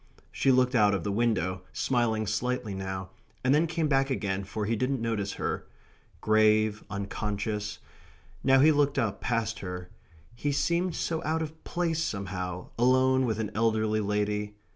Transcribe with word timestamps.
She 0.31 0.51
looked 0.51 0.73
out 0.73 0.95
of 0.95 1.03
the 1.03 1.11
window, 1.11 1.61
smiling 1.73 2.25
slightly 2.25 2.73
now, 2.73 3.11
and 3.43 3.53
then 3.53 3.67
came 3.67 3.87
back 3.87 4.09
again, 4.09 4.43
for 4.45 4.65
he 4.65 4.75
didn't 4.75 4.99
notice 4.99 5.33
her. 5.33 5.67
Grave, 6.21 6.83
unconscious... 6.89 7.77
now 8.43 8.59
he 8.59 8.71
looked 8.71 8.97
up, 8.97 9.21
past 9.21 9.59
her... 9.59 9.91
he 10.33 10.51
seemed 10.51 10.95
so 10.95 11.23
out 11.23 11.43
of 11.43 11.63
place, 11.63 12.01
somehow, 12.01 12.69
alone 12.79 13.27
with 13.27 13.37
an 13.37 13.51
elderly 13.53 13.99
lady... 13.99 14.55